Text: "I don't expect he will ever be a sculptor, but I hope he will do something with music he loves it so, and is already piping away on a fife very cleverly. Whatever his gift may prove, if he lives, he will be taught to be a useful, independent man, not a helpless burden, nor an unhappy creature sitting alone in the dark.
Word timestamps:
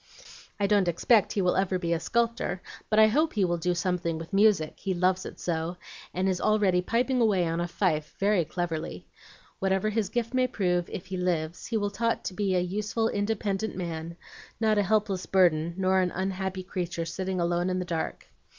"I 0.59 0.65
don't 0.65 0.87
expect 0.87 1.33
he 1.33 1.43
will 1.43 1.55
ever 1.55 1.77
be 1.77 1.93
a 1.93 1.99
sculptor, 1.99 2.63
but 2.89 2.97
I 2.97 3.05
hope 3.05 3.33
he 3.33 3.45
will 3.45 3.57
do 3.59 3.75
something 3.75 4.17
with 4.17 4.33
music 4.33 4.79
he 4.79 4.95
loves 4.95 5.27
it 5.27 5.39
so, 5.39 5.77
and 6.11 6.27
is 6.27 6.41
already 6.41 6.81
piping 6.81 7.21
away 7.21 7.45
on 7.45 7.61
a 7.61 7.67
fife 7.67 8.15
very 8.17 8.43
cleverly. 8.43 9.05
Whatever 9.59 9.89
his 9.91 10.09
gift 10.09 10.33
may 10.33 10.47
prove, 10.47 10.89
if 10.89 11.05
he 11.05 11.17
lives, 11.17 11.67
he 11.67 11.77
will 11.77 11.91
be 11.91 11.97
taught 11.97 12.25
to 12.25 12.33
be 12.33 12.55
a 12.55 12.59
useful, 12.61 13.09
independent 13.09 13.75
man, 13.75 14.17
not 14.59 14.79
a 14.79 14.81
helpless 14.81 15.27
burden, 15.27 15.75
nor 15.77 15.99
an 15.99 16.09
unhappy 16.09 16.63
creature 16.63 17.05
sitting 17.05 17.39
alone 17.39 17.69
in 17.69 17.77
the 17.77 17.85
dark. 17.85 18.25